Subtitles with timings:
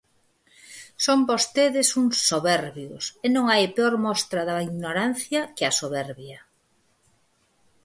[1.05, 6.39] Son vostedes uns soberbios, e non hai peor mostra da ignorancia que a soberbia.